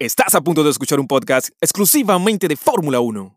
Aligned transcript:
Estás 0.00 0.36
a 0.36 0.40
punto 0.40 0.62
de 0.62 0.70
escuchar 0.70 1.00
un 1.00 1.08
podcast 1.08 1.48
exclusivamente 1.60 2.46
de 2.46 2.56
Fórmula 2.56 3.00
1. 3.00 3.36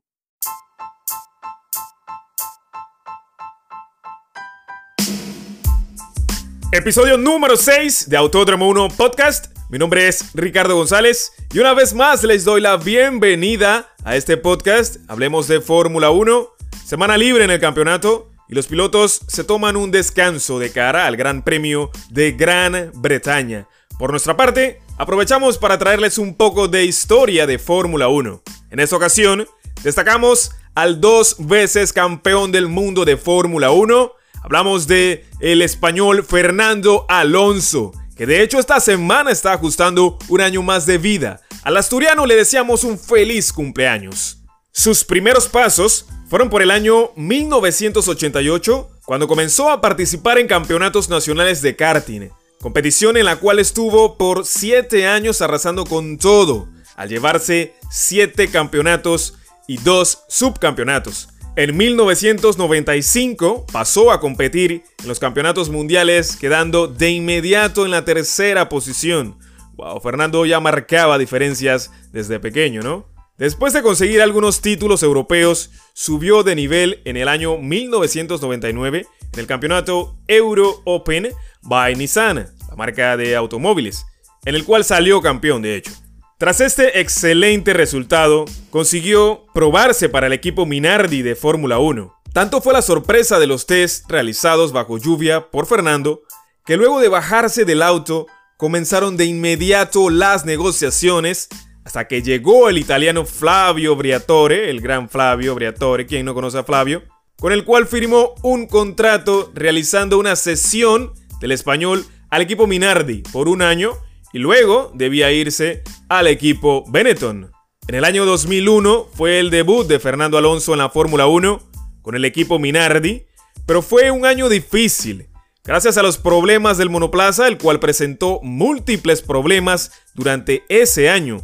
Episodio 6.71 7.17
número 7.17 7.57
6 7.57 8.09
de 8.09 8.15
Autódromo 8.15 8.69
1 8.69 8.89
Podcast. 8.89 9.57
Mi 9.71 9.79
nombre 9.79 10.07
es 10.07 10.35
Ricardo 10.35 10.75
González 10.75 11.31
y 11.51 11.57
una 11.57 11.73
vez 11.73 11.95
más 11.95 12.23
les 12.23 12.45
doy 12.45 12.61
la 12.61 12.77
bienvenida 12.77 13.89
a 14.03 14.15
este 14.15 14.37
podcast. 14.37 14.97
Hablemos 15.07 15.47
de 15.47 15.61
Fórmula 15.61 16.11
1. 16.11 16.47
Semana 16.85 17.17
libre 17.17 17.43
en 17.43 17.49
el 17.49 17.59
campeonato 17.59 18.29
y 18.47 18.53
los 18.53 18.67
pilotos 18.67 19.21
se 19.25 19.43
toman 19.43 19.77
un 19.77 19.89
descanso 19.89 20.59
de 20.59 20.71
cara 20.71 21.07
al 21.07 21.17
Gran 21.17 21.41
Premio 21.43 21.89
de 22.11 22.33
Gran 22.33 22.91
Bretaña. 22.93 23.67
Por 24.01 24.09
nuestra 24.09 24.35
parte, 24.35 24.81
aprovechamos 24.97 25.59
para 25.59 25.77
traerles 25.77 26.17
un 26.17 26.33
poco 26.33 26.67
de 26.67 26.85
historia 26.85 27.45
de 27.45 27.59
Fórmula 27.59 28.07
1. 28.07 28.41
En 28.71 28.79
esta 28.79 28.95
ocasión, 28.95 29.47
destacamos 29.83 30.53
al 30.73 30.99
dos 30.99 31.35
veces 31.37 31.93
campeón 31.93 32.51
del 32.51 32.67
mundo 32.67 33.05
de 33.05 33.15
Fórmula 33.15 33.69
1. 33.69 34.11
Hablamos 34.41 34.87
de 34.87 35.27
el 35.39 35.61
español 35.61 36.25
Fernando 36.25 37.05
Alonso, 37.09 37.91
que 38.17 38.25
de 38.25 38.41
hecho 38.41 38.57
esta 38.57 38.79
semana 38.79 39.29
está 39.29 39.53
ajustando 39.53 40.17
un 40.29 40.41
año 40.41 40.63
más 40.63 40.87
de 40.87 40.97
vida. 40.97 41.41
Al 41.61 41.77
asturiano 41.77 42.25
le 42.25 42.35
deseamos 42.35 42.83
un 42.83 42.97
feliz 42.97 43.53
cumpleaños. 43.53 44.39
Sus 44.71 45.03
primeros 45.03 45.47
pasos 45.47 46.07
fueron 46.27 46.49
por 46.49 46.63
el 46.63 46.71
año 46.71 47.11
1988, 47.17 48.89
cuando 49.05 49.27
comenzó 49.27 49.69
a 49.69 49.79
participar 49.79 50.39
en 50.39 50.47
campeonatos 50.47 51.07
nacionales 51.07 51.61
de 51.61 51.75
karting 51.75 52.29
competición 52.61 53.17
en 53.17 53.25
la 53.25 53.37
cual 53.37 53.59
estuvo 53.59 54.17
por 54.17 54.45
7 54.45 55.07
años 55.07 55.41
arrasando 55.41 55.83
con 55.83 56.17
todo, 56.17 56.69
al 56.95 57.09
llevarse 57.09 57.73
7 57.89 58.49
campeonatos 58.49 59.35
y 59.67 59.77
2 59.77 60.23
subcampeonatos. 60.29 61.29
En 61.57 61.75
1995 61.75 63.65
pasó 63.71 64.11
a 64.11 64.21
competir 64.21 64.83
en 65.01 65.07
los 65.09 65.19
campeonatos 65.19 65.69
mundiales, 65.69 66.37
quedando 66.37 66.87
de 66.87 67.09
inmediato 67.09 67.83
en 67.83 67.91
la 67.91 68.05
tercera 68.05 68.69
posición. 68.69 69.37
Wow, 69.73 69.99
Fernando 69.99 70.45
ya 70.45 70.61
marcaba 70.61 71.17
diferencias 71.17 71.91
desde 72.13 72.39
pequeño, 72.39 72.81
¿no? 72.81 73.10
Después 73.41 73.73
de 73.73 73.81
conseguir 73.81 74.21
algunos 74.21 74.61
títulos 74.61 75.01
europeos, 75.01 75.71
subió 75.93 76.43
de 76.43 76.53
nivel 76.53 77.01
en 77.05 77.17
el 77.17 77.27
año 77.27 77.57
1999 77.57 79.07
en 79.33 79.39
el 79.39 79.47
campeonato 79.47 80.15
Euro 80.27 80.83
Open 80.85 81.29
by 81.63 81.95
Nissan, 81.95 82.35
la 82.69 82.75
marca 82.75 83.17
de 83.17 83.35
automóviles, 83.35 84.05
en 84.45 84.53
el 84.53 84.63
cual 84.63 84.83
salió 84.83 85.23
campeón 85.23 85.63
de 85.63 85.75
hecho. 85.75 85.91
Tras 86.37 86.61
este 86.61 87.01
excelente 87.01 87.73
resultado, 87.73 88.45
consiguió 88.69 89.47
probarse 89.55 90.07
para 90.07 90.27
el 90.27 90.33
equipo 90.33 90.67
Minardi 90.67 91.23
de 91.23 91.33
Fórmula 91.33 91.79
1. 91.79 92.13
Tanto 92.33 92.61
fue 92.61 92.73
la 92.73 92.83
sorpresa 92.83 93.39
de 93.39 93.47
los 93.47 93.65
test 93.65 94.07
realizados 94.07 94.71
bajo 94.71 94.99
lluvia 94.99 95.49
por 95.49 95.65
Fernando, 95.65 96.21
que 96.63 96.77
luego 96.77 96.99
de 96.99 97.09
bajarse 97.09 97.65
del 97.65 97.81
auto, 97.81 98.27
comenzaron 98.57 99.17
de 99.17 99.25
inmediato 99.25 100.11
las 100.11 100.45
negociaciones 100.45 101.49
hasta 101.83 102.07
que 102.07 102.21
llegó 102.21 102.69
el 102.69 102.77
italiano 102.77 103.25
Flavio 103.25 103.95
Briatore, 103.95 104.69
el 104.69 104.81
gran 104.81 105.09
Flavio 105.09 105.55
Briatore, 105.55 106.05
quien 106.05 106.25
no 106.25 106.33
conoce 106.33 106.59
a 106.59 106.63
Flavio, 106.63 107.03
con 107.37 107.53
el 107.53 107.65
cual 107.65 107.87
firmó 107.87 108.35
un 108.43 108.67
contrato 108.67 109.51
realizando 109.55 110.19
una 110.19 110.35
sesión 110.35 111.13
del 111.39 111.51
español 111.51 112.05
al 112.29 112.43
equipo 112.43 112.67
Minardi 112.67 113.23
por 113.31 113.49
un 113.49 113.61
año 113.61 113.93
y 114.31 114.39
luego 114.39 114.91
debía 114.93 115.31
irse 115.31 115.83
al 116.07 116.27
equipo 116.27 116.85
Benetton. 116.87 117.51
En 117.87 117.95
el 117.95 118.05
año 118.05 118.25
2001 118.25 119.07
fue 119.13 119.39
el 119.39 119.49
debut 119.49 119.87
de 119.87 119.99
Fernando 119.99 120.37
Alonso 120.37 120.73
en 120.73 120.79
la 120.79 120.89
Fórmula 120.89 121.27
1 121.27 121.59
con 122.01 122.15
el 122.15 122.25
equipo 122.25 122.59
Minardi, 122.59 123.25
pero 123.65 123.81
fue 123.81 124.11
un 124.11 124.25
año 124.25 124.47
difícil, 124.47 125.27
gracias 125.63 125.97
a 125.97 126.03
los 126.03 126.17
problemas 126.17 126.77
del 126.77 126.89
monoplaza, 126.89 127.47
el 127.47 127.57
cual 127.57 127.79
presentó 127.79 128.39
múltiples 128.43 129.21
problemas 129.21 129.91
durante 130.13 130.63
ese 130.69 131.09
año, 131.09 131.37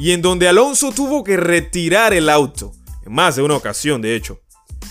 y 0.00 0.12
en 0.12 0.22
donde 0.22 0.48
Alonso 0.48 0.92
tuvo 0.92 1.22
que 1.24 1.36
retirar 1.36 2.14
el 2.14 2.30
auto, 2.30 2.72
en 3.04 3.12
más 3.12 3.36
de 3.36 3.42
una 3.42 3.54
ocasión 3.54 4.00
de 4.00 4.16
hecho. 4.16 4.40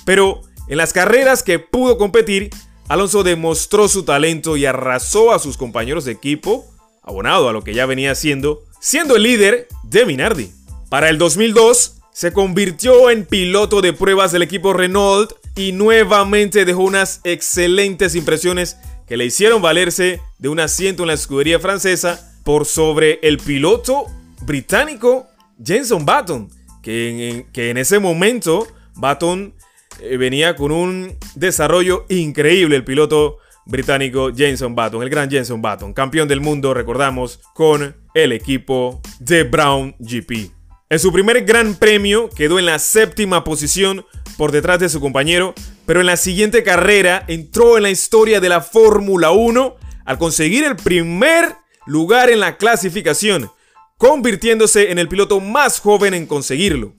Pero 0.06 0.42
en 0.68 0.78
las 0.78 0.94
carreras 0.94 1.42
que 1.42 1.58
pudo 1.58 1.97
competir, 1.97 2.52
Alonso 2.88 3.24
demostró 3.24 3.88
su 3.88 4.03
talento 4.03 4.56
y 4.56 4.68
arrasó 4.68 5.34
a 5.34 5.40
sus 5.40 5.58
compañeros 5.58 6.06
de 6.06 6.12
equipo, 6.12 6.68
abonado 7.02 7.50
a 7.50 7.53
lo 7.53 7.64
que 7.64 7.74
ya 7.74 7.88
venía 7.88 8.12
haciendo, 8.12 8.62
siendo 8.80 9.16
el 9.16 9.24
líder 9.24 9.68
de 9.81 10.06
Minardi. 10.06 10.52
Para 10.90 11.09
el 11.09 11.18
2002, 11.18 11.96
se 12.14 12.31
convirtió 12.31 13.09
en 13.09 13.25
piloto 13.25 13.81
de 13.81 13.94
pruebas 13.94 14.31
del 14.31 14.44
equipo 14.44 14.74
Renault 14.74 15.31
y 15.56 15.72
nuevamente 15.72 16.66
dejó 16.66 16.84
unas 16.84 17.22
excelentes 17.24 18.14
impresiones 18.14 18.78
que 19.08 19.18
le 19.18 19.25
hicieron 19.25 19.64
valerse 19.64 20.22
de 20.38 20.50
un 20.50 20.59
asiento 20.59 21.02
en 21.02 21.08
la 21.08 21.14
escudería 21.16 21.59
francesa 21.59 22.31
por 22.44 22.68
sobre 22.68 23.19
el 23.24 23.40
piloto 23.40 24.06
británico 24.50 25.28
Jenson 25.64 26.04
Button, 26.08 26.50
que 26.82 27.30
en, 27.30 27.44
que 27.52 27.70
en 27.70 27.78
ese 27.78 28.00
momento 28.00 28.68
Button 28.96 29.54
eh, 30.02 30.18
venía 30.18 30.56
con 30.56 30.72
un 30.72 31.16
desarrollo 31.36 32.08
increíble 32.10 32.76
el 32.76 32.84
piloto 32.84 33.38
británico 33.68 34.32
Jenson 34.36 34.74
Button, 34.74 35.04
el 35.04 35.10
gran 35.12 35.30
Jenson 35.30 35.62
Button, 35.62 35.94
campeón 35.94 36.28
del 36.28 36.42
mundo, 36.42 36.74
recordamos, 36.74 37.40
con 37.54 37.96
el 38.16 38.32
equipo 38.32 39.02
de 39.20 39.44
Brown 39.44 39.96
GP. 40.00 40.50
En 40.90 40.98
su 40.98 41.14
primer 41.14 41.46
gran 41.46 41.76
premio 41.76 42.31
quedó 42.31 42.58
en 42.58 42.66
la 42.66 42.80
séptima 42.80 43.44
posición 43.44 44.04
por 44.36 44.52
detrás 44.52 44.80
de 44.80 44.90
su 44.90 45.00
compañero, 45.00 45.54
pero 45.86 46.00
en 46.00 46.08
la 46.08 46.18
siguiente 46.18 46.64
carrera 46.64 47.24
entró 47.28 47.78
en 47.78 47.84
la 47.84 47.92
historia 47.92 48.40
de 48.40 48.50
la 48.50 48.62
Fórmula 48.62 49.30
1 49.30 49.76
al 50.06 50.18
conseguir 50.18 50.64
el 50.64 50.76
primer 50.76 51.54
lugar 51.86 52.31
en 52.31 52.40
la 52.40 52.58
clasificación, 52.58 53.52
convirtiéndose 54.00 54.92
en 54.92 54.98
el 54.98 55.10
piloto 55.10 55.42
más 55.42 55.82
joven 55.82 56.16
en 56.16 56.26
conseguirlo. 56.26 56.96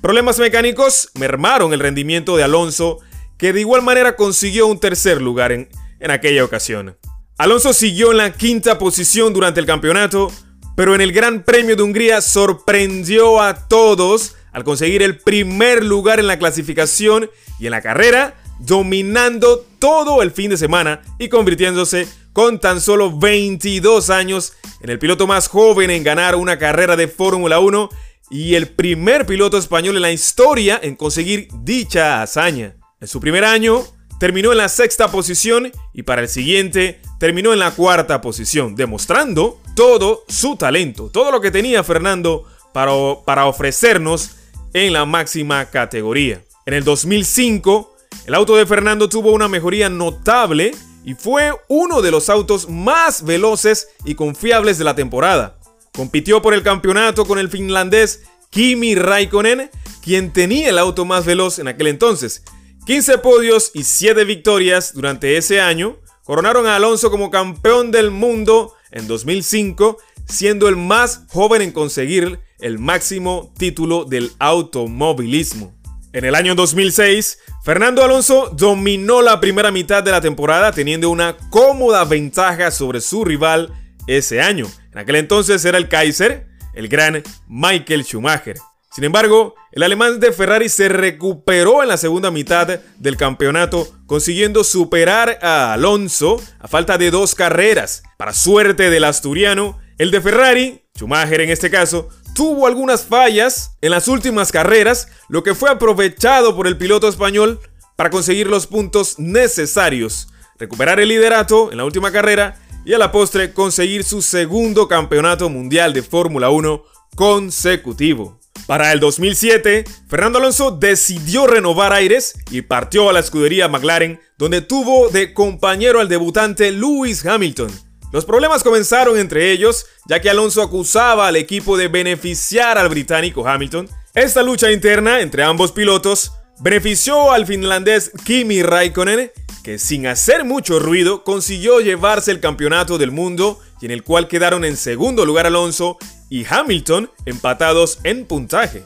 Problemas 0.00 0.38
mecánicos 0.38 1.10
mermaron 1.14 1.72
el 1.72 1.80
rendimiento 1.80 2.36
de 2.36 2.44
Alonso, 2.44 3.00
que 3.36 3.52
de 3.52 3.60
igual 3.60 3.82
manera 3.82 4.14
consiguió 4.14 4.68
un 4.68 4.78
tercer 4.78 5.20
lugar 5.20 5.50
en, 5.50 5.68
en 5.98 6.10
aquella 6.12 6.44
ocasión. 6.44 6.96
Alonso 7.38 7.72
siguió 7.72 8.12
en 8.12 8.18
la 8.18 8.32
quinta 8.32 8.78
posición 8.78 9.32
durante 9.34 9.58
el 9.58 9.66
campeonato, 9.66 10.30
pero 10.76 10.94
en 10.94 11.00
el 11.00 11.10
Gran 11.10 11.42
Premio 11.42 11.74
de 11.74 11.82
Hungría 11.82 12.20
sorprendió 12.20 13.42
a 13.42 13.66
todos 13.66 14.36
al 14.52 14.62
conseguir 14.62 15.02
el 15.02 15.18
primer 15.18 15.84
lugar 15.84 16.20
en 16.20 16.28
la 16.28 16.38
clasificación 16.38 17.30
y 17.58 17.66
en 17.66 17.72
la 17.72 17.82
carrera, 17.82 18.36
dominando 18.58 19.64
todo 19.78 20.22
el 20.22 20.30
fin 20.30 20.50
de 20.50 20.56
semana 20.56 21.02
y 21.18 21.28
convirtiéndose 21.28 22.08
con 22.32 22.58
tan 22.58 22.80
solo 22.80 23.16
22 23.16 24.10
años 24.10 24.54
en 24.80 24.90
el 24.90 24.98
piloto 24.98 25.26
más 25.26 25.48
joven 25.48 25.90
en 25.90 26.02
ganar 26.02 26.34
una 26.34 26.58
carrera 26.58 26.96
de 26.96 27.08
Fórmula 27.08 27.60
1 27.60 27.88
y 28.30 28.54
el 28.54 28.68
primer 28.68 29.26
piloto 29.26 29.56
español 29.58 29.96
en 29.96 30.02
la 30.02 30.12
historia 30.12 30.80
en 30.82 30.96
conseguir 30.96 31.48
dicha 31.62 32.22
hazaña. 32.22 32.76
En 33.00 33.08
su 33.08 33.20
primer 33.20 33.44
año 33.44 33.84
terminó 34.18 34.52
en 34.52 34.58
la 34.58 34.68
sexta 34.68 35.10
posición 35.10 35.70
y 35.92 36.02
para 36.02 36.22
el 36.22 36.28
siguiente 36.28 37.00
terminó 37.20 37.52
en 37.52 37.58
la 37.58 37.70
cuarta 37.70 38.20
posición, 38.20 38.74
demostrando 38.74 39.60
todo 39.76 40.24
su 40.28 40.56
talento, 40.56 41.10
todo 41.10 41.30
lo 41.30 41.40
que 41.40 41.50
tenía 41.50 41.84
Fernando 41.84 42.44
para, 42.72 42.92
para 43.24 43.46
ofrecernos 43.46 44.36
en 44.72 44.92
la 44.92 45.04
máxima 45.04 45.66
categoría. 45.66 46.42
En 46.66 46.74
el 46.74 46.84
2005, 46.84 47.93
el 48.26 48.34
auto 48.34 48.56
de 48.56 48.66
Fernando 48.66 49.08
tuvo 49.08 49.32
una 49.32 49.48
mejoría 49.48 49.88
notable 49.90 50.74
y 51.04 51.14
fue 51.14 51.52
uno 51.68 52.00
de 52.00 52.10
los 52.10 52.30
autos 52.30 52.68
más 52.70 53.22
veloces 53.22 53.88
y 54.04 54.14
confiables 54.14 54.78
de 54.78 54.84
la 54.84 54.94
temporada. 54.94 55.58
Compitió 55.92 56.40
por 56.40 56.54
el 56.54 56.62
campeonato 56.62 57.26
con 57.26 57.38
el 57.38 57.50
finlandés 57.50 58.22
Kimi 58.48 58.94
Raikkonen, 58.94 59.70
quien 60.02 60.32
tenía 60.32 60.70
el 60.70 60.78
auto 60.78 61.04
más 61.04 61.26
veloz 61.26 61.58
en 61.58 61.68
aquel 61.68 61.88
entonces. 61.88 62.42
15 62.86 63.18
podios 63.18 63.70
y 63.74 63.84
7 63.84 64.24
victorias 64.24 64.94
durante 64.94 65.36
ese 65.36 65.60
año 65.60 65.98
coronaron 66.24 66.66
a 66.66 66.76
Alonso 66.76 67.10
como 67.10 67.30
campeón 67.30 67.90
del 67.90 68.10
mundo 68.10 68.74
en 68.90 69.06
2005, 69.06 69.98
siendo 70.26 70.68
el 70.68 70.76
más 70.76 71.24
joven 71.28 71.60
en 71.60 71.72
conseguir 71.72 72.40
el 72.58 72.78
máximo 72.78 73.52
título 73.58 74.04
del 74.04 74.32
automovilismo. 74.38 75.74
En 76.14 76.24
el 76.24 76.36
año 76.36 76.54
2006, 76.54 77.40
Fernando 77.64 78.04
Alonso 78.04 78.48
dominó 78.56 79.20
la 79.20 79.40
primera 79.40 79.72
mitad 79.72 80.00
de 80.00 80.12
la 80.12 80.20
temporada 80.20 80.70
teniendo 80.70 81.10
una 81.10 81.36
cómoda 81.50 82.04
ventaja 82.04 82.70
sobre 82.70 83.00
su 83.00 83.24
rival 83.24 83.72
ese 84.06 84.40
año. 84.40 84.70
En 84.92 84.98
aquel 84.98 85.16
entonces 85.16 85.64
era 85.64 85.76
el 85.76 85.88
Kaiser, 85.88 86.46
el 86.72 86.86
gran 86.86 87.20
Michael 87.48 88.04
Schumacher. 88.04 88.58
Sin 88.92 89.02
embargo, 89.02 89.56
el 89.72 89.82
alemán 89.82 90.20
de 90.20 90.30
Ferrari 90.30 90.68
se 90.68 90.88
recuperó 90.88 91.82
en 91.82 91.88
la 91.88 91.96
segunda 91.96 92.30
mitad 92.30 92.68
del 92.68 93.16
campeonato, 93.16 93.92
consiguiendo 94.06 94.62
superar 94.62 95.40
a 95.42 95.72
Alonso 95.72 96.40
a 96.60 96.68
falta 96.68 96.96
de 96.96 97.10
dos 97.10 97.34
carreras. 97.34 98.04
Para 98.18 98.32
suerte 98.32 98.88
del 98.88 99.02
asturiano, 99.02 99.80
el 99.98 100.12
de 100.12 100.20
Ferrari, 100.20 100.84
Schumacher 100.96 101.40
en 101.40 101.50
este 101.50 101.70
caso, 101.70 102.08
tuvo 102.34 102.66
algunas 102.66 103.04
fallas 103.04 103.76
en 103.80 103.92
las 103.92 104.08
últimas 104.08 104.52
carreras, 104.52 105.08
lo 105.28 105.42
que 105.42 105.54
fue 105.54 105.70
aprovechado 105.70 106.54
por 106.54 106.66
el 106.66 106.76
piloto 106.76 107.08
español 107.08 107.60
para 107.96 108.10
conseguir 108.10 108.48
los 108.48 108.66
puntos 108.66 109.18
necesarios, 109.18 110.28
recuperar 110.58 111.00
el 111.00 111.08
liderato 111.08 111.70
en 111.70 111.78
la 111.78 111.84
última 111.84 112.10
carrera 112.10 112.60
y 112.84 112.92
a 112.92 112.98
la 112.98 113.12
postre 113.12 113.52
conseguir 113.52 114.04
su 114.04 114.20
segundo 114.20 114.88
campeonato 114.88 115.48
mundial 115.48 115.92
de 115.92 116.02
Fórmula 116.02 116.50
1 116.50 116.82
consecutivo. 117.14 118.40
Para 118.66 118.92
el 118.92 119.00
2007, 119.00 119.84
Fernando 120.08 120.38
Alonso 120.38 120.70
decidió 120.70 121.46
renovar 121.46 121.92
aires 121.92 122.34
y 122.50 122.62
partió 122.62 123.08
a 123.08 123.12
la 123.12 123.20
escudería 123.20 123.68
McLaren, 123.68 124.20
donde 124.38 124.62
tuvo 124.62 125.10
de 125.10 125.34
compañero 125.34 126.00
al 126.00 126.08
debutante 126.08 126.72
Lewis 126.72 127.24
Hamilton. 127.24 127.70
Los 128.14 128.24
problemas 128.24 128.62
comenzaron 128.62 129.18
entre 129.18 129.50
ellos, 129.50 129.86
ya 130.06 130.20
que 130.20 130.30
Alonso 130.30 130.62
acusaba 130.62 131.26
al 131.26 131.34
equipo 131.34 131.76
de 131.76 131.88
beneficiar 131.88 132.78
al 132.78 132.88
británico 132.88 133.44
Hamilton. 133.44 133.88
Esta 134.14 134.40
lucha 134.44 134.70
interna 134.70 135.20
entre 135.20 135.42
ambos 135.42 135.72
pilotos 135.72 136.30
benefició 136.60 137.32
al 137.32 137.44
finlandés 137.44 138.12
Kimi 138.24 138.62
Raikkonen, 138.62 139.32
que 139.64 139.80
sin 139.80 140.06
hacer 140.06 140.44
mucho 140.44 140.78
ruido 140.78 141.24
consiguió 141.24 141.80
llevarse 141.80 142.30
el 142.30 142.38
campeonato 142.38 142.98
del 142.98 143.10
mundo 143.10 143.58
y 143.80 143.86
en 143.86 143.90
el 143.90 144.04
cual 144.04 144.28
quedaron 144.28 144.64
en 144.64 144.76
segundo 144.76 145.26
lugar 145.26 145.46
Alonso 145.46 145.98
y 146.30 146.46
Hamilton 146.48 147.10
empatados 147.26 147.98
en 148.04 148.26
puntaje. 148.26 148.84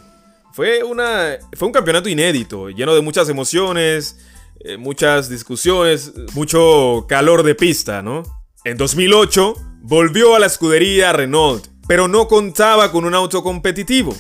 Fue, 0.55 0.83
una, 0.83 1.37
fue 1.53 1.69
un 1.69 1.75
campeonato 1.75 2.09
inédito, 2.09 2.71
lleno 2.71 2.95
de 2.95 3.03
muchas 3.03 3.29
emociones, 3.29 4.17
eh, 4.61 4.79
muchas 4.79 5.29
discusiones, 5.29 6.15
mucho 6.33 7.05
calor 7.07 7.43
de 7.43 7.55
pista, 7.55 8.01
¿no? 8.01 8.38
En 8.69 8.76
2008 8.76 9.55
volvió 9.81 10.37
a 10.37 10.38
la 10.38 10.44
escudería 10.44 11.15
Renault, 11.15 11.69
pero 11.87 12.06
no 12.06 12.29
contaba 12.29 12.93
con 12.93 13.06
un 13.06 13.15
auto 13.15 13.43
competitivo. 13.43 14.15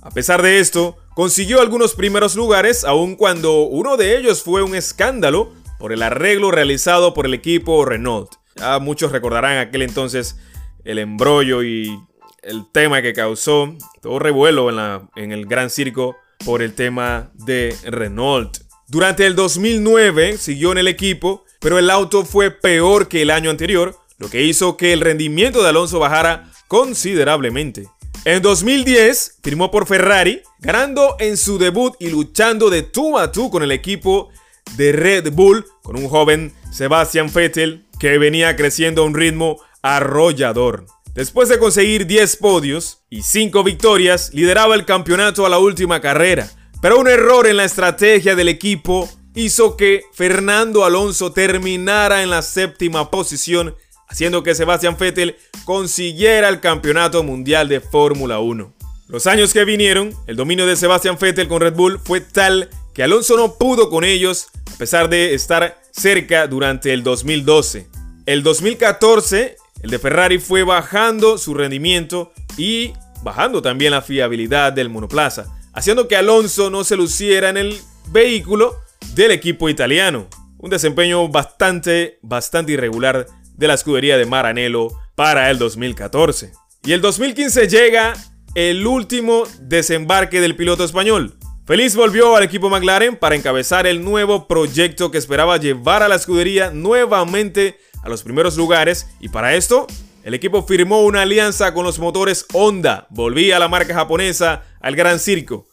A 0.00 0.10
pesar 0.10 0.42
de 0.42 0.58
esto, 0.58 0.96
consiguió 1.14 1.60
algunos 1.60 1.94
primeros 1.94 2.34
lugares, 2.34 2.82
aun 2.82 3.14
cuando 3.14 3.62
uno 3.62 3.96
de 3.96 4.18
ellos 4.18 4.42
fue 4.42 4.64
un 4.64 4.74
escándalo 4.74 5.52
por 5.78 5.92
el 5.92 6.02
arreglo 6.02 6.50
realizado 6.50 7.14
por 7.14 7.26
el 7.26 7.34
equipo 7.34 7.84
Renault. 7.84 8.32
Muchos 8.80 9.12
recordarán 9.12 9.58
aquel 9.58 9.82
entonces 9.82 10.36
el 10.82 10.98
embrollo 10.98 11.62
y 11.62 11.96
el 12.42 12.64
tema 12.72 13.02
que 13.02 13.12
causó 13.12 13.72
todo 14.00 14.18
revuelo 14.18 14.68
en, 14.68 15.08
en 15.14 15.30
el 15.30 15.46
Gran 15.46 15.70
Circo 15.70 16.16
por 16.44 16.60
el 16.60 16.74
tema 16.74 17.30
de 17.34 17.76
Renault. 17.84 18.58
Durante 18.88 19.26
el 19.26 19.36
2009 19.36 20.38
siguió 20.38 20.72
en 20.72 20.78
el 20.78 20.88
equipo, 20.88 21.44
pero 21.62 21.78
el 21.78 21.88
auto 21.88 22.24
fue 22.24 22.50
peor 22.50 23.08
que 23.08 23.22
el 23.22 23.30
año 23.30 23.48
anterior, 23.48 23.96
lo 24.18 24.28
que 24.28 24.42
hizo 24.42 24.76
que 24.76 24.92
el 24.92 25.00
rendimiento 25.00 25.62
de 25.62 25.68
Alonso 25.68 26.00
bajara 26.00 26.50
considerablemente. 26.68 27.88
En 28.24 28.42
2010 28.42 29.38
firmó 29.42 29.70
por 29.70 29.86
Ferrari, 29.86 30.42
ganando 30.58 31.16
en 31.18 31.36
su 31.36 31.58
debut 31.58 31.94
y 31.98 32.08
luchando 32.08 32.68
de 32.68 32.82
tú 32.82 33.18
a 33.18 33.32
tú 33.32 33.50
con 33.50 33.62
el 33.62 33.72
equipo 33.72 34.30
de 34.76 34.92
Red 34.92 35.32
Bull, 35.32 35.64
con 35.82 35.96
un 35.96 36.08
joven 36.08 36.52
Sebastian 36.72 37.32
Vettel 37.32 37.86
que 37.98 38.18
venía 38.18 38.54
creciendo 38.56 39.02
a 39.02 39.06
un 39.06 39.14
ritmo 39.14 39.58
arrollador. 39.82 40.86
Después 41.14 41.48
de 41.48 41.58
conseguir 41.58 42.06
10 42.06 42.36
podios 42.36 43.02
y 43.10 43.22
5 43.22 43.62
victorias, 43.62 44.30
lideraba 44.32 44.74
el 44.74 44.86
campeonato 44.86 45.44
a 45.44 45.48
la 45.48 45.58
última 45.58 46.00
carrera, 46.00 46.48
pero 46.80 46.98
un 46.98 47.08
error 47.08 47.46
en 47.46 47.58
la 47.58 47.64
estrategia 47.64 48.34
del 48.34 48.48
equipo 48.48 49.10
hizo 49.34 49.76
que 49.76 50.02
Fernando 50.12 50.84
Alonso 50.84 51.32
terminara 51.32 52.22
en 52.22 52.30
la 52.30 52.42
séptima 52.42 53.10
posición 53.10 53.74
haciendo 54.12 54.42
que 54.42 54.54
Sebastian 54.54 54.98
Vettel 54.98 55.36
consiguiera 55.64 56.50
el 56.50 56.60
campeonato 56.60 57.22
mundial 57.22 57.68
de 57.68 57.80
Fórmula 57.80 58.40
1. 58.40 58.74
Los 59.08 59.26
años 59.26 59.54
que 59.54 59.64
vinieron, 59.64 60.14
el 60.26 60.36
dominio 60.36 60.66
de 60.66 60.76
Sebastian 60.76 61.16
Vettel 61.18 61.48
con 61.48 61.62
Red 61.62 61.74
Bull 61.74 61.98
fue 61.98 62.20
tal 62.20 62.68
que 62.92 63.02
Alonso 63.02 63.38
no 63.38 63.54
pudo 63.54 63.88
con 63.88 64.04
ellos 64.04 64.48
a 64.70 64.76
pesar 64.76 65.08
de 65.08 65.32
estar 65.32 65.80
cerca 65.92 66.46
durante 66.46 66.92
el 66.92 67.02
2012. 67.02 67.88
El 68.26 68.42
2014, 68.42 69.56
el 69.82 69.90
de 69.90 69.98
Ferrari 69.98 70.38
fue 70.38 70.62
bajando 70.62 71.38
su 71.38 71.54
rendimiento 71.54 72.32
y 72.58 72.92
bajando 73.22 73.62
también 73.62 73.92
la 73.92 74.02
fiabilidad 74.02 74.74
del 74.74 74.90
monoplaza, 74.90 75.46
haciendo 75.72 76.06
que 76.06 76.16
Alonso 76.16 76.68
no 76.68 76.84
se 76.84 76.96
luciera 76.96 77.48
en 77.48 77.56
el 77.56 77.80
vehículo 78.10 78.76
del 79.14 79.30
equipo 79.30 79.68
italiano. 79.68 80.28
Un 80.58 80.70
desempeño 80.70 81.28
bastante, 81.28 82.18
bastante 82.22 82.72
irregular 82.72 83.26
de 83.54 83.68
la 83.68 83.74
escudería 83.74 84.16
de 84.16 84.26
Maranello 84.26 84.88
para 85.14 85.50
el 85.50 85.58
2014. 85.58 86.52
Y 86.84 86.92
el 86.92 87.00
2015 87.00 87.68
llega 87.68 88.14
el 88.54 88.86
último 88.86 89.44
desembarque 89.60 90.40
del 90.40 90.56
piloto 90.56 90.84
español. 90.84 91.38
Feliz 91.64 91.94
volvió 91.94 92.36
al 92.36 92.42
equipo 92.42 92.68
McLaren 92.68 93.16
para 93.16 93.36
encabezar 93.36 93.86
el 93.86 94.04
nuevo 94.04 94.48
proyecto 94.48 95.10
que 95.10 95.18
esperaba 95.18 95.58
llevar 95.58 96.02
a 96.02 96.08
la 96.08 96.16
escudería 96.16 96.70
nuevamente 96.70 97.78
a 98.02 98.08
los 98.08 98.22
primeros 98.24 98.56
lugares 98.56 99.06
y 99.20 99.28
para 99.28 99.54
esto 99.54 99.86
el 100.24 100.34
equipo 100.34 100.64
firmó 100.64 101.02
una 101.02 101.22
alianza 101.22 101.72
con 101.72 101.84
los 101.84 101.98
motores 102.00 102.46
Honda, 102.52 103.06
volvía 103.10 103.56
a 103.56 103.58
la 103.60 103.68
marca 103.68 103.94
japonesa 103.94 104.64
al 104.80 104.96
Gran 104.96 105.20
Circo. 105.20 105.68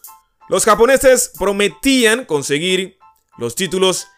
Los 0.48 0.64
japoneses 0.64 1.32
prometían 1.38 2.24
conseguir 2.24 2.99
los 3.40 3.54
títulos 3.54 4.08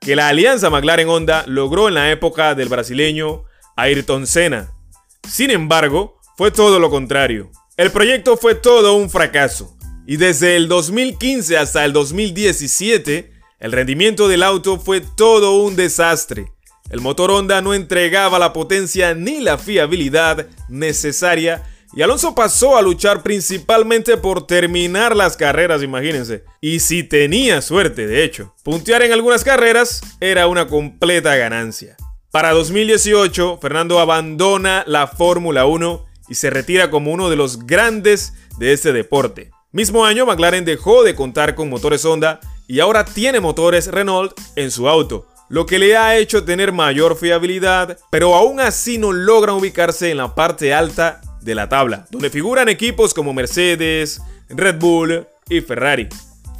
que 0.00 0.16
la 0.16 0.26
alianza 0.26 0.68
McLaren-Honda 0.68 1.44
logró 1.46 1.86
en 1.86 1.94
la 1.94 2.10
época 2.10 2.56
del 2.56 2.68
brasileño 2.68 3.44
Ayrton 3.76 4.26
Senna. 4.26 4.72
Sin 5.22 5.52
embargo, 5.52 6.18
fue 6.36 6.50
todo 6.50 6.80
lo 6.80 6.90
contrario. 6.90 7.52
El 7.76 7.92
proyecto 7.92 8.36
fue 8.36 8.56
todo 8.56 8.94
un 8.94 9.08
fracaso. 9.08 9.76
Y 10.04 10.16
desde 10.16 10.56
el 10.56 10.66
2015 10.66 11.56
hasta 11.58 11.84
el 11.84 11.92
2017, 11.92 13.32
el 13.60 13.70
rendimiento 13.70 14.26
del 14.26 14.42
auto 14.42 14.80
fue 14.80 15.00
todo 15.00 15.62
un 15.62 15.76
desastre. 15.76 16.52
El 16.90 17.00
motor 17.00 17.30
Honda 17.30 17.62
no 17.62 17.74
entregaba 17.74 18.40
la 18.40 18.52
potencia 18.52 19.14
ni 19.14 19.38
la 19.38 19.58
fiabilidad 19.58 20.48
necesaria 20.68 21.62
y 21.94 22.00
Alonso 22.00 22.34
pasó 22.34 22.76
a 22.76 22.82
luchar 22.82 23.22
principalmente 23.22 24.16
por 24.16 24.46
terminar 24.46 25.14
las 25.14 25.36
carreras, 25.36 25.82
imagínense. 25.82 26.44
Y 26.60 26.80
si 26.80 27.02
tenía 27.02 27.60
suerte, 27.60 28.06
de 28.06 28.24
hecho. 28.24 28.54
Puntear 28.62 29.02
en 29.02 29.12
algunas 29.12 29.44
carreras 29.44 30.00
era 30.20 30.46
una 30.46 30.68
completa 30.68 31.36
ganancia. 31.36 31.96
Para 32.30 32.52
2018, 32.52 33.58
Fernando 33.60 34.00
abandona 34.00 34.84
la 34.86 35.06
Fórmula 35.06 35.66
1 35.66 36.06
y 36.30 36.34
se 36.34 36.48
retira 36.48 36.90
como 36.90 37.12
uno 37.12 37.28
de 37.28 37.36
los 37.36 37.66
grandes 37.66 38.32
de 38.58 38.72
este 38.72 38.94
deporte. 38.94 39.50
Mismo 39.70 40.06
año, 40.06 40.24
McLaren 40.24 40.64
dejó 40.64 41.02
de 41.02 41.14
contar 41.14 41.54
con 41.54 41.68
motores 41.68 42.06
Honda 42.06 42.40
y 42.66 42.80
ahora 42.80 43.04
tiene 43.04 43.40
motores 43.40 43.88
Renault 43.88 44.32
en 44.56 44.70
su 44.70 44.88
auto, 44.88 45.26
lo 45.50 45.66
que 45.66 45.78
le 45.78 45.94
ha 45.94 46.16
hecho 46.16 46.44
tener 46.44 46.72
mayor 46.72 47.18
fiabilidad, 47.18 47.98
pero 48.10 48.34
aún 48.34 48.60
así 48.60 48.96
no 48.96 49.12
logra 49.12 49.52
ubicarse 49.52 50.10
en 50.10 50.16
la 50.16 50.34
parte 50.34 50.72
alta 50.72 51.20
de 51.42 51.54
la 51.54 51.68
tabla, 51.68 52.06
donde 52.10 52.30
figuran 52.30 52.68
equipos 52.68 53.14
como 53.14 53.32
Mercedes, 53.32 54.20
Red 54.48 54.78
Bull 54.78 55.26
y 55.48 55.60
Ferrari. 55.60 56.08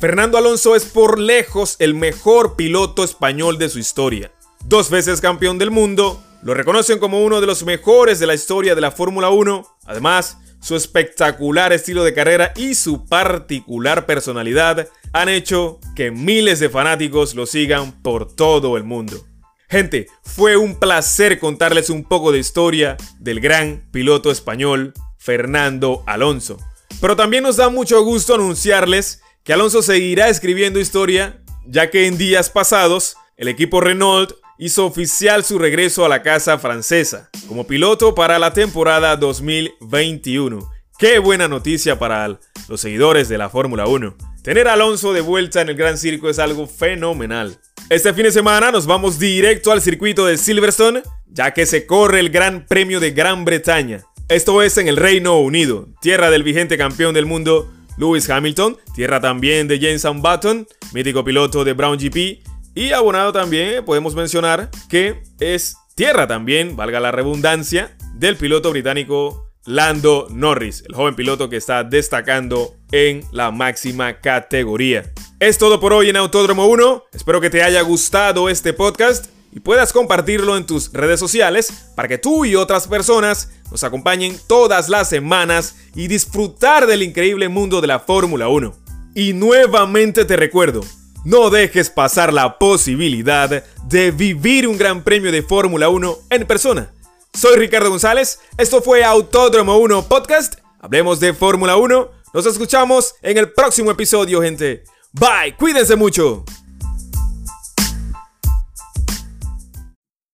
Fernando 0.01 0.37
Alonso 0.37 0.75
es 0.75 0.85
por 0.85 1.19
lejos 1.19 1.77
el 1.79 1.95
mejor 1.95 2.57
piloto 2.57 3.05
español 3.05 3.59
de 3.59 3.69
su 3.69 3.79
historia. 3.79 4.33
Dos 4.65 4.91
veces 4.91 5.21
campeón 5.21 5.59
del 5.59 5.71
mundo, 5.71 6.23
lo 6.43 6.55
reconocen 6.55 6.99
como 6.99 7.23
uno 7.23 7.41
de 7.41 7.47
los 7.47 7.65
mejores 7.65 8.19
de 8.19 8.27
la 8.27 8.35
historia 8.35 8.75
de 8.75 8.81
la 8.81 8.91
Fórmula 8.91 9.31
1. 9.31 9.65
Además, 9.87 10.39
su 10.61 10.75
espectacular 10.75 11.73
estilo 11.73 12.03
de 12.03 12.15
carrera 12.15 12.53
y 12.57 12.75
su 12.75 13.07
particular 13.07 14.07
personalidad 14.07 14.89
han 15.13 15.29
hecho 15.29 15.79
que 15.95 16.11
miles 16.11 16.59
de 16.59 16.69
fanáticos 16.69 17.35
lo 17.35 17.47
sigan 17.47 18.03
por 18.03 18.35
todo 18.35 18.77
el 18.77 18.85
mundo. 18.85 19.25
Gente, 19.73 20.07
fue 20.23 20.59
un 20.59 20.79
placer 20.79 21.39
contarles 21.39 21.89
un 21.89 22.05
poco 22.05 22.31
de 22.31 22.39
historia 22.39 22.99
del 23.19 23.41
gran 23.41 23.89
piloto 23.91 24.31
español 24.31 24.93
Fernando 25.17 26.05
Alonso. 26.07 26.59
Pero 27.01 27.17
también 27.17 27.43
nos 27.43 27.57
da 27.57 27.71
mucho 27.71 28.05
gusto 28.05 28.35
anunciarles 28.35 29.23
que 29.43 29.55
Alonso 29.55 29.81
seguirá 29.81 30.29
escribiendo 30.29 30.79
historia, 30.79 31.43
ya 31.67 31.89
que 31.89 32.07
en 32.07 32.19
días 32.19 32.51
pasados 32.51 33.17
el 33.39 33.49
equipo 33.49 33.81
Renault 33.81 34.35
hizo 34.59 34.85
oficial 34.85 35.43
su 35.43 35.59
regreso 35.59 36.05
a 36.05 36.11
la 36.11 36.23
casa 36.23 36.59
francesa 36.59 37.31
como 37.49 37.67
piloto 37.67 38.15
para 38.15 38.39
la 38.39 38.53
temporada 38.53 39.17
2021. 39.17 40.71
Qué 40.99 41.19
buena 41.19 41.49
noticia 41.49 41.99
para 41.99 42.39
los 42.69 42.79
seguidores 42.79 43.31
de 43.31 43.39
la 43.39 43.49
Fórmula 43.49 43.87
1. 43.87 44.17
Tener 44.43 44.69
a 44.69 44.75
Alonso 44.75 45.15
de 45.15 45.23
vuelta 45.23 45.63
en 45.63 45.71
el 45.71 45.77
Gran 45.77 45.97
Circo 45.97 46.29
es 46.29 46.39
algo 46.39 46.67
fenomenal. 46.67 47.59
Este 47.93 48.15
fin 48.15 48.25
de 48.25 48.33
semana 48.33 48.71
nos 48.71 48.87
vamos 48.87 49.19
directo 49.19 49.71
al 49.71 49.83
circuito 49.83 50.25
de 50.25 50.39
Silverstone, 50.39 51.03
ya 51.27 51.51
que 51.51 51.67
se 51.67 51.85
corre 51.85 52.21
el 52.21 52.31
Gran 52.31 52.65
Premio 52.65 53.01
de 53.01 53.11
Gran 53.11 53.45
Bretaña. 53.45 54.01
Esto 54.31 54.63
es 54.63 54.79
en 54.79 54.89
el 54.89 54.97
Reino 54.97 55.39
Unido, 55.41 55.91
tierra 56.01 56.31
del 56.31 56.43
vigente 56.43 56.79
campeón 56.79 57.13
del 57.13 57.27
mundo 57.27 57.71
Lewis 57.99 58.31
Hamilton, 58.31 58.79
tierra 58.95 59.21
también 59.21 59.69
de 59.69 59.79
Jenson 59.79 60.23
Button, 60.23 60.67
mítico 60.95 61.23
piloto 61.23 61.65
de 61.65 61.75
Brown 61.75 61.99
GP, 61.99 62.43
y 62.75 62.93
abonado 62.93 63.31
también 63.31 63.85
podemos 63.85 64.15
mencionar 64.15 64.71
que 64.89 65.23
es 65.39 65.77
tierra 65.95 66.27
también, 66.27 66.77
valga 66.77 66.99
la 66.99 67.13
redundancia, 67.13 67.95
del 68.15 68.39
piloto 68.39 68.71
británico 68.71 69.51
Lando 69.67 70.29
Norris, 70.31 70.83
el 70.89 70.95
joven 70.95 71.15
piloto 71.15 71.51
que 71.51 71.59
está 71.59 71.85
destacando 71.85 72.75
en 72.93 73.25
la 73.33 73.51
máxima 73.51 74.21
categoría. 74.21 75.13
Es 75.41 75.59
todo 75.59 75.81
por 75.81 75.93
hoy 75.93 76.11
en 76.11 76.17
Autódromo 76.17 76.67
1. 76.67 77.05
Espero 77.13 77.41
que 77.41 77.51
te 77.51 77.63
haya 77.63 77.81
gustado 77.83 78.49
este 78.49 78.73
podcast 78.73 79.27
y 79.51 79.61
puedas 79.61 79.93
compartirlo 79.93 80.57
en 80.57 80.67
tus 80.67 80.93
redes 80.93 81.19
sociales 81.19 81.91
para 81.97 82.07
que 82.09 82.19
tú 82.19 82.45
y 82.45 82.55
otras 82.55 82.87
personas 82.87 83.51
nos 83.71 83.83
acompañen 83.85 84.39
todas 84.47 84.89
las 84.89 85.09
semanas 85.09 85.77
y 85.95 86.07
disfrutar 86.07 86.87
del 86.87 87.03
increíble 87.03 87.49
mundo 87.49 87.81
de 87.81 87.87
la 87.89 87.99
Fórmula 87.99 88.49
1. 88.49 88.73
Y 89.15 89.33
nuevamente 89.33 90.25
te 90.25 90.37
recuerdo, 90.37 90.83
no 91.25 91.51
dejes 91.51 91.91
pasar 91.91 92.33
la 92.33 92.59
posibilidad 92.59 93.65
de 93.89 94.11
vivir 94.11 94.67
un 94.67 94.79
gran 94.79 95.03
premio 95.03 95.33
de 95.33 95.43
Fórmula 95.43 95.89
1 95.89 96.19
en 96.31 96.47
persona. 96.47 96.93
Soy 97.35 97.57
Ricardo 97.57 97.91
González, 97.91 98.41
esto 98.59 98.83
fue 98.83 99.05
Autódromo 99.05 99.79
1 99.79 100.09
Podcast, 100.09 100.57
hablemos 100.81 101.21
de 101.21 101.33
Fórmula 101.33 101.77
1, 101.77 102.22
nos 102.33 102.47
escuchamos 102.47 103.15
en 103.23 103.39
el 103.39 103.53
próximo 103.53 103.91
episodio 103.91 104.41
gente. 104.43 104.85
Bye, 105.13 105.57
cuídense 105.59 105.97
mucho. 105.97 106.45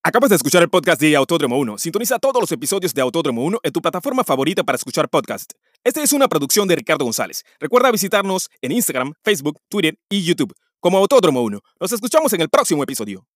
Acabas 0.02 0.30
de 0.30 0.36
escuchar 0.36 0.62
el 0.62 0.70
podcast 0.70 1.00
de 1.00 1.16
Autódromo 1.16 1.58
1. 1.58 1.78
Sintoniza 1.78 2.18
todos 2.18 2.40
los 2.40 2.50
episodios 2.52 2.94
de 2.94 3.02
Autódromo 3.02 3.44
1 3.44 3.58
en 3.62 3.72
tu 3.72 3.82
plataforma 3.82 4.24
favorita 4.24 4.64
para 4.64 4.76
escuchar 4.76 5.08
podcast. 5.10 5.52
Esta 5.84 6.02
es 6.02 6.12
una 6.12 6.28
producción 6.28 6.66
de 6.66 6.76
Ricardo 6.76 7.04
González. 7.04 7.44
Recuerda 7.60 7.90
visitarnos 7.90 8.48
en 8.62 8.72
Instagram, 8.72 9.12
Facebook, 9.22 9.60
Twitter 9.68 9.98
y 10.08 10.24
YouTube 10.24 10.54
como 10.80 10.98
Autódromo 10.98 11.42
1. 11.42 11.60
Nos 11.80 11.92
escuchamos 11.92 12.32
en 12.32 12.40
el 12.40 12.48
próximo 12.48 12.82
episodio. 12.82 13.26